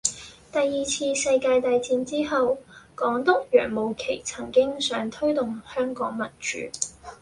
[0.51, 2.57] 第二次世界大戰之後，
[2.95, 6.57] 港督楊慕琦曾經想推動香港民主